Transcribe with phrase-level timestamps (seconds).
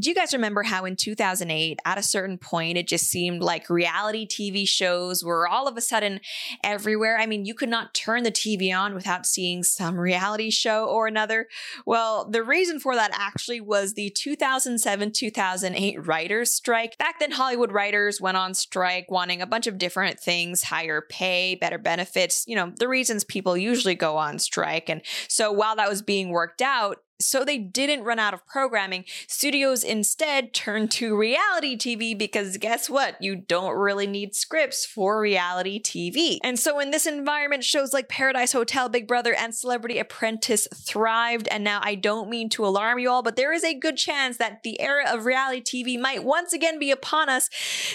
[0.00, 3.68] Do you guys remember how in 2008, at a certain point, it just seemed like
[3.68, 6.20] reality TV shows were all of a sudden
[6.64, 7.18] everywhere?
[7.18, 11.06] I mean, you could not turn the TV on without seeing some reality show or
[11.06, 11.48] another.
[11.84, 16.96] Well, the reason for that actually was the 2007 2008 writers' strike.
[16.96, 21.56] Back then, Hollywood writers went on strike wanting a bunch of different things higher pay,
[21.56, 24.88] better benefits, you know, the reasons people usually go on strike.
[24.88, 29.04] And so while that was being worked out, so they didn't run out of programming.
[29.26, 33.20] Studios instead turned to reality TV because guess what?
[33.20, 36.38] You don't really need scripts for reality TV.
[36.42, 41.48] And so in this environment, shows like Paradise Hotel, Big Brother, and Celebrity Apprentice thrived.
[41.48, 44.38] And now I don't mean to alarm you all, but there is a good chance
[44.38, 47.50] that the era of reality TV might once again be upon us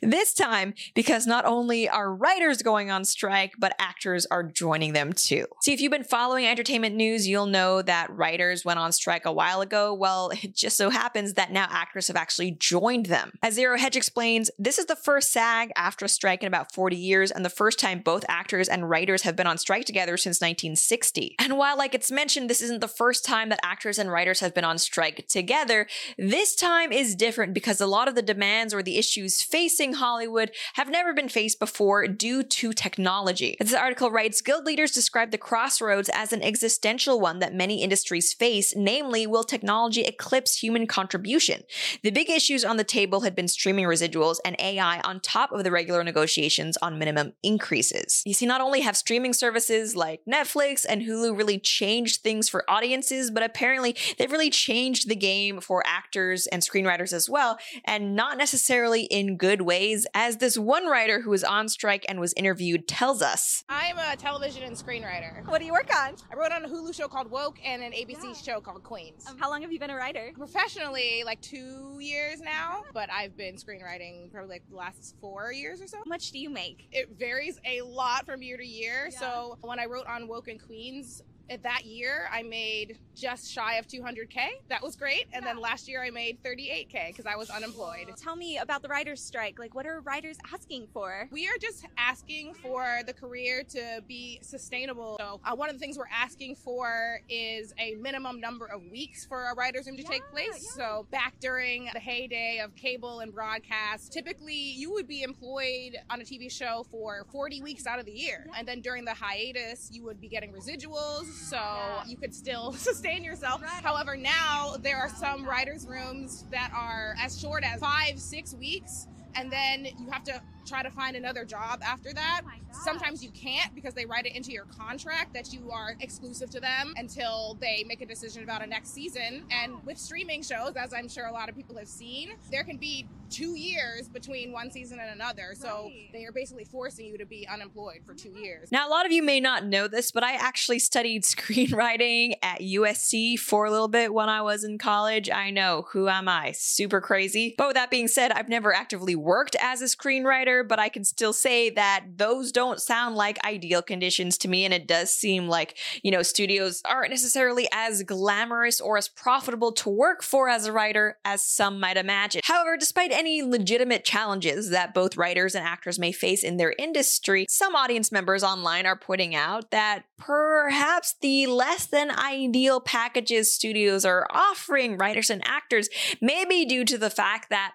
[0.00, 5.12] this time because not only are writers going on strike, but actors are joining them
[5.12, 5.46] too.
[5.62, 9.26] See, if you've been following entertainment news, you'll know that writers went on strike strike
[9.26, 13.32] a while ago, well, it just so happens that now actors have actually joined them.
[13.42, 17.44] As Zero Hedge explains, this is the first SAG-AFTRA strike in about 40 years, and
[17.44, 21.34] the first time both actors and writers have been on strike together since 1960.
[21.40, 24.54] And while, like it's mentioned, this isn't the first time that actors and writers have
[24.54, 28.80] been on strike together, this time is different because a lot of the demands or
[28.80, 33.56] the issues facing Hollywood have never been faced before due to technology.
[33.58, 38.32] The article writes, guild leaders describe the crossroads as an existential one that many industries
[38.32, 41.62] face, namely namely, will technology eclipse human contribution?
[42.02, 45.64] The big issues on the table had been streaming residuals and AI on top of
[45.64, 48.22] the regular negotiations on minimum increases.
[48.26, 52.68] You see, not only have streaming services like Netflix and Hulu really changed things for
[52.68, 58.14] audiences, but apparently they've really changed the game for actors and screenwriters as well, and
[58.14, 62.34] not necessarily in good ways, as this one writer who was on strike and was
[62.34, 63.64] interviewed tells us.
[63.68, 65.46] I'm a television and screenwriter.
[65.46, 66.16] What do you work on?
[66.30, 68.32] I wrote on a Hulu show called Woke and an ABC yeah.
[68.34, 69.26] show called Queens.
[69.28, 70.30] Um, how long have you been a writer?
[70.34, 75.80] Professionally, like two years now, but I've been screenwriting probably like the last four years
[75.80, 75.98] or so.
[75.98, 76.88] How much do you make?
[76.92, 79.08] It varies a lot from year to year.
[79.12, 79.18] Yeah.
[79.18, 81.22] So when I wrote on Woke and Queens,
[81.62, 84.36] that year I made just shy of 200k.
[84.68, 85.26] That was great.
[85.32, 85.52] And yeah.
[85.52, 88.10] then last year I made 38k because I was unemployed.
[88.16, 89.58] Tell me about the writers' strike.
[89.58, 91.28] Like, what are writers asking for?
[91.30, 95.16] We are just asking for the career to be sustainable.
[95.18, 99.26] So uh, one of the things we're asking for is a minimum number of weeks
[99.26, 100.64] for a writer's room to yeah, take place.
[100.76, 100.84] Yeah.
[100.84, 106.20] So back during the heyday of cable and broadcast, typically you would be employed on
[106.20, 108.46] a TV show for 40 weeks out of the year.
[108.56, 112.04] And then during the hiatus, you would be getting residuals so yeah.
[112.06, 113.62] you could still sustain yourself.
[113.62, 113.82] Right.
[113.82, 119.06] However, now there are some writers' rooms that are as short as five, six weeks,
[119.34, 122.42] and then you have to try to find another job after that.
[122.44, 126.50] Oh Sometimes you can't because they write it into your contract that you are exclusive
[126.50, 129.44] to them until they make a decision about a next season.
[129.50, 129.80] And oh.
[129.84, 133.06] with streaming shows, as I'm sure a lot of people have seen, there can be
[133.30, 135.54] two years between one season and another.
[135.54, 136.10] So right.
[136.12, 138.70] they are basically forcing you to be unemployed for two years.
[138.72, 142.60] Now, a lot of you may not know this, but I actually studied screenwriting at
[142.60, 145.30] USC for a little bit when I was in college.
[145.30, 146.52] I know, who am I?
[146.52, 147.54] Super crazy.
[147.56, 151.04] But with that being said, I've never actively worked as a screenwriter but I can
[151.04, 154.64] still say that those don't sound like ideal conditions to me.
[154.64, 159.72] And it does seem like, you know, studios aren't necessarily as glamorous or as profitable
[159.72, 162.42] to work for as a writer as some might imagine.
[162.44, 167.46] However, despite any legitimate challenges that both writers and actors may face in their industry,
[167.48, 174.04] some audience members online are pointing out that perhaps the less than ideal packages studios
[174.04, 175.88] are offering writers and actors
[176.20, 177.72] may be due to the fact that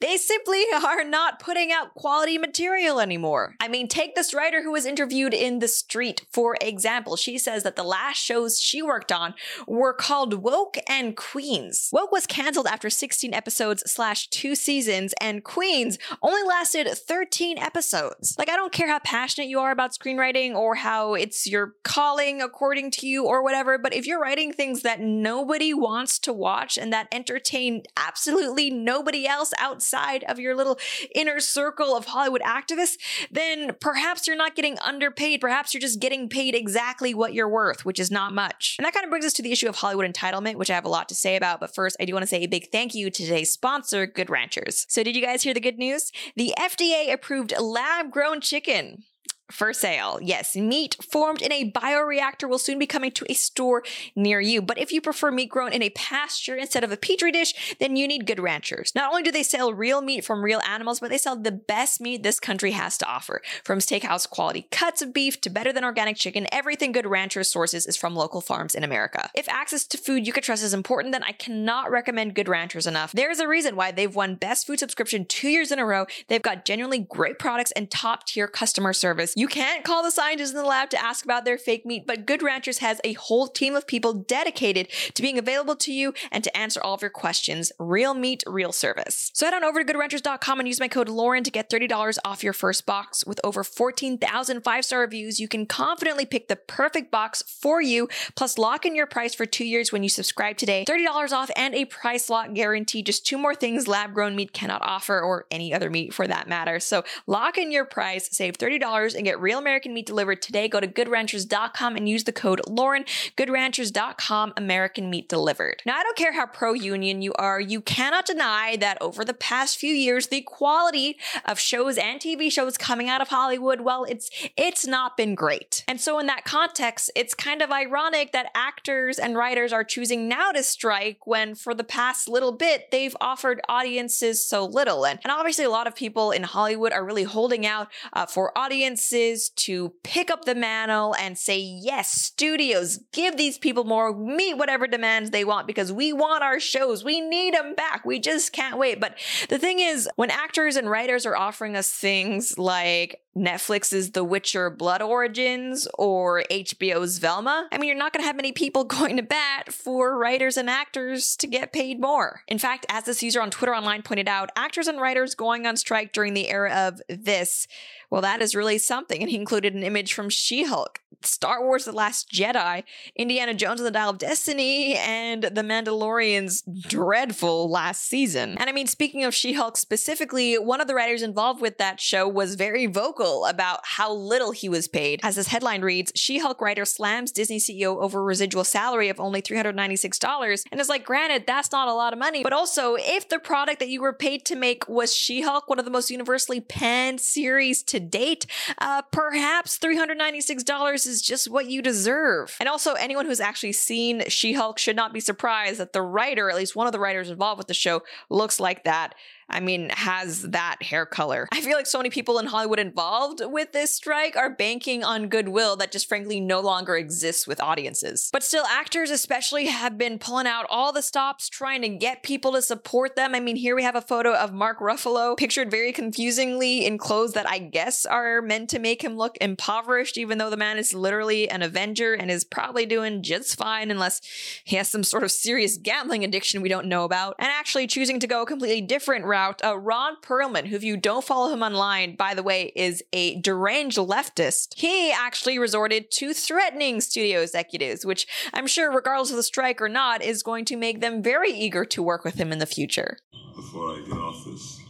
[0.00, 3.54] they simply are not putting out quality material anymore.
[3.60, 7.16] I mean, take this writer who was interviewed in The Street, for example.
[7.16, 9.34] She says that the last shows she worked on
[9.66, 11.90] were called Woke and Queens.
[11.92, 18.36] Woke was canceled after 16 episodes slash two seasons, and Queens only lasted 13 episodes.
[18.38, 22.40] Like, I don't care how passionate you are about screenwriting or how it's your calling
[22.40, 26.78] according to you or whatever, but if you're writing things that nobody wants to watch
[26.78, 30.78] and that entertain absolutely nobody else outside outside of your little
[31.14, 32.96] inner circle of Hollywood activists,
[33.30, 35.40] then perhaps you're not getting underpaid.
[35.40, 38.76] Perhaps you're just getting paid exactly what you're worth, which is not much.
[38.78, 40.84] And that kind of brings us to the issue of Hollywood entitlement, which I have
[40.84, 41.60] a lot to say about.
[41.60, 44.30] But first, I do want to say a big thank you to today's sponsor, Good
[44.30, 44.86] Ranchers.
[44.88, 46.12] So, did you guys hear the good news?
[46.36, 49.04] The FDA approved lab grown chicken.
[49.50, 50.18] For sale.
[50.22, 53.82] Yes, meat formed in a bioreactor will soon be coming to a store
[54.14, 54.60] near you.
[54.60, 57.96] But if you prefer meat grown in a pasture instead of a petri dish, then
[57.96, 58.94] you need Good Ranchers.
[58.94, 62.00] Not only do they sell real meat from real animals, but they sell the best
[62.00, 63.40] meat this country has to offer.
[63.64, 67.86] From steakhouse quality cuts of beef to better than organic chicken, everything Good Ranchers sources
[67.86, 69.30] is from local farms in America.
[69.34, 72.86] If access to food you can trust is important, then I cannot recommend Good Ranchers
[72.86, 73.12] enough.
[73.12, 76.06] There's a reason why they've won Best Food Subscription two years in a row.
[76.28, 79.34] They've got genuinely great products and top tier customer service.
[79.38, 82.26] You can't call the scientists in the lab to ask about their fake meat, but
[82.26, 86.42] Good Ranchers has a whole team of people dedicated to being available to you and
[86.42, 87.70] to answer all of your questions.
[87.78, 89.30] Real meat, real service.
[89.34, 92.42] So head on over to goodranchers.com and use my code Lauren to get $30 off
[92.42, 93.24] your first box.
[93.24, 98.08] With over 14,000 five star reviews, you can confidently pick the perfect box for you,
[98.34, 100.84] plus lock in your price for two years when you subscribe today.
[100.84, 103.04] $30 off and a price lock guarantee.
[103.04, 106.48] Just two more things lab grown meat cannot offer, or any other meat for that
[106.48, 106.80] matter.
[106.80, 110.68] So lock in your price, save $30, and get real American meat delivered today.
[110.68, 113.04] Go to goodranchers.com and use the code Lauren.
[113.36, 115.82] Goodranchers.com, American meat delivered.
[115.84, 119.34] Now, I don't care how pro union you are, you cannot deny that over the
[119.34, 124.04] past few years, the quality of shows and TV shows coming out of Hollywood, well,
[124.04, 125.84] it's it's not been great.
[125.86, 130.28] And so in that context, it's kind of ironic that actors and writers are choosing
[130.28, 135.04] now to strike when for the past little bit they've offered audiences so little.
[135.04, 138.56] And, and obviously a lot of people in Hollywood are really holding out uh, for
[138.56, 139.17] audiences
[139.56, 144.86] to pick up the mantle and say, yes, studios, give these people more, meet whatever
[144.86, 147.04] demands they want because we want our shows.
[147.04, 148.04] We need them back.
[148.04, 149.00] We just can't wait.
[149.00, 149.18] But
[149.48, 154.70] the thing is, when actors and writers are offering us things like Netflix's The Witcher
[154.70, 159.16] Blood Origins or HBO's Velma, I mean, you're not going to have many people going
[159.16, 162.42] to bat for writers and actors to get paid more.
[162.48, 165.76] In fact, as this user on Twitter Online pointed out, actors and writers going on
[165.76, 167.66] strike during the era of this,
[168.10, 169.07] well, that is really something.
[169.10, 172.84] And he included an image from She Hulk, Star Wars The Last Jedi,
[173.16, 178.56] Indiana Jones and the Dial of Destiny, and The Mandalorian's dreadful last season.
[178.58, 182.00] And I mean, speaking of She Hulk specifically, one of the writers involved with that
[182.00, 185.20] show was very vocal about how little he was paid.
[185.22, 189.42] As this headline reads, She Hulk writer slams Disney CEO over residual salary of only
[189.42, 193.38] $396 and is like, granted, that's not a lot of money, but also, if the
[193.38, 196.60] product that you were paid to make was She Hulk, one of the most universally
[196.60, 198.46] panned series to date,
[198.78, 202.56] uh, perhaps $396 is just what you deserve.
[202.60, 206.50] And also, anyone who's actually seen She Hulk should not be surprised that the writer,
[206.50, 209.14] at least one of the writers involved with the show, looks like that.
[209.50, 211.48] I mean, has that hair color.
[211.52, 215.28] I feel like so many people in Hollywood involved with this strike are banking on
[215.28, 218.28] goodwill that just frankly no longer exists with audiences.
[218.32, 222.52] But still, actors especially have been pulling out all the stops trying to get people
[222.52, 223.34] to support them.
[223.34, 227.32] I mean, here we have a photo of Mark Ruffalo pictured very confusingly in clothes
[227.32, 230.92] that I guess are meant to make him look impoverished, even though the man is
[230.92, 234.20] literally an Avenger and is probably doing just fine unless
[234.64, 237.34] he has some sort of serious gambling addiction we don't know about.
[237.38, 239.64] And actually choosing to go a completely different route route.
[239.64, 243.40] Uh, Ron Perlman, who if you don't follow him online, by the way, is a
[243.40, 244.74] deranged leftist.
[244.76, 249.88] He actually resorted to threatening studio executives, which I'm sure, regardless of the strike or
[249.88, 253.18] not, is going to make them very eager to work with him in the future.
[253.54, 254.80] Before I get off this,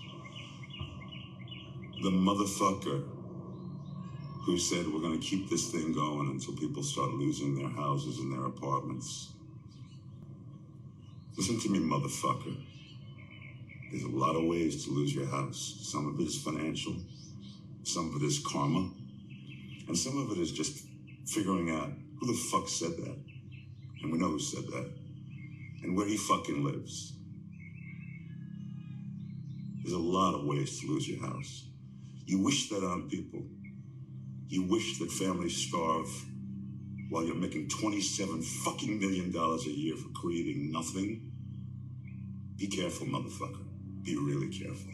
[2.03, 3.05] the motherfucker
[4.45, 8.19] who said we're going to keep this thing going until people start losing their houses
[8.19, 9.33] and their apartments.
[11.37, 12.57] Listen to me, motherfucker.
[13.91, 15.79] There's a lot of ways to lose your house.
[15.81, 16.95] Some of it is financial,
[17.85, 18.91] some of it is karma,
[19.87, 20.87] and some of it is just
[21.27, 21.91] figuring out
[22.21, 23.17] who the fuck said that.
[24.03, 24.91] And we know who said that,
[25.83, 27.15] and where he fucking lives.
[29.83, 31.65] There's a lot of ways to lose your house.
[32.27, 33.43] You wish that on people.
[34.49, 36.11] You wish that families starve
[37.09, 41.33] while you're making 27 fucking million dollars a year for creating nothing.
[42.59, 43.68] Be careful, motherfucker
[44.03, 44.93] be really careful.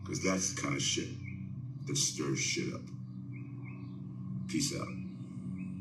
[0.00, 1.08] Because that's the kind of shit
[1.86, 2.80] that stirs shit up.
[4.48, 5.01] Peace out.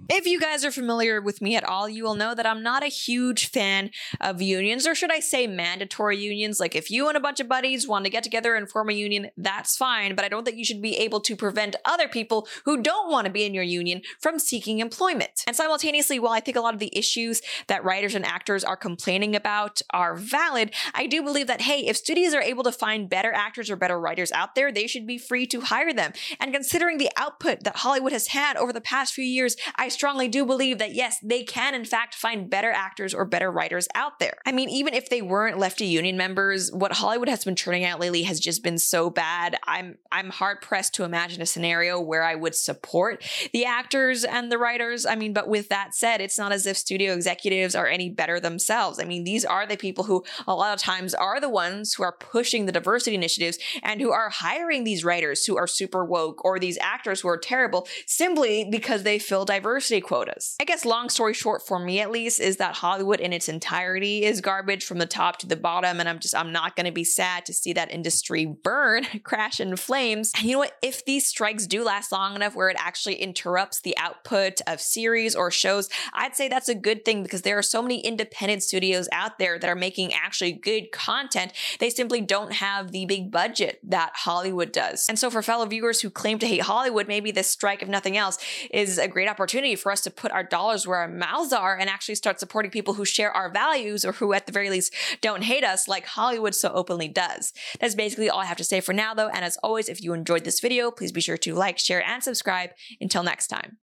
[0.10, 2.84] If you guys are familiar with me at all, you will know that I'm not
[2.84, 6.60] a huge fan of unions, or should I say mandatory unions.
[6.60, 8.94] Like, if you and a bunch of buddies want to get together and form a
[8.94, 12.48] union, that's fine, but I don't think you should be able to prevent other people
[12.66, 15.44] who don't want to be in your union from seeking employment.
[15.48, 18.78] And simultaneously, while I think a lot of the issues that writers and actors are
[18.78, 23.10] complaining about are valid, I do believe that, hey, if studios are able to find
[23.10, 26.14] better actors or better writers out there, they should be free to hire them.
[26.40, 30.28] And considering the output that Hollywood has had over the past few years, I strongly
[30.28, 34.18] do believe that yes, they can in fact find better actors or better writers out
[34.18, 34.34] there.
[34.48, 38.00] I mean, even if they weren't lefty union members, what Hollywood has been turning out
[38.00, 39.58] lately has just been so bad.
[39.68, 44.52] I'm I'm hard pressed to imagine a scenario where I would support the actors and
[44.52, 45.06] the writers.
[45.06, 48.40] I mean, but with that said, it's not as if studio executives are any better
[48.40, 49.00] themselves.
[49.00, 52.04] I mean, these are the people who a lot of times are the ones who
[52.04, 56.44] are pushing the diversity initiatives and who are hiring these writers who are super woke
[56.44, 59.46] or these actors who are terrible simply because they feel fill
[59.82, 60.56] diversity quotas.
[60.60, 64.24] I guess long story short for me at least is that Hollywood in its entirety
[64.24, 66.92] is garbage from the top to the bottom and I'm just I'm not going to
[66.92, 70.32] be sad to see that industry burn, crash in flames.
[70.38, 70.78] And you know what?
[70.84, 75.36] If these strikes do last long enough where it actually interrupts the output of series
[75.36, 79.10] or shows, I'd say that's a good thing because there are so many independent studios
[79.12, 81.54] out there that are making actually good content.
[81.80, 85.08] They simply don't have the big budget that Hollywood does.
[85.10, 88.16] And so for fellow viewers who claim to hate Hollywood, maybe this strike, if nothing
[88.16, 88.38] else,
[88.70, 89.28] is a great
[89.72, 92.72] opportunity for us to put our dollars where our mouths are and actually start supporting
[92.72, 96.06] people who share our values or who at the very least don't hate us like
[96.06, 97.54] Hollywood so openly does.
[97.80, 99.30] That's basically all I have to say for now though.
[99.30, 102.24] And as always, if you enjoyed this video, please be sure to like, share, and
[102.24, 102.72] subscribe.
[103.00, 103.78] Until next time.